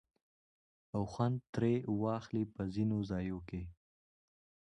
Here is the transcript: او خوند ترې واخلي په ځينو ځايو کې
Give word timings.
او 0.95 1.03
خوند 1.11 1.37
ترې 1.53 1.73
واخلي 2.01 2.43
په 2.53 2.61
ځينو 2.73 2.97
ځايو 3.09 3.39
کې 3.49 3.61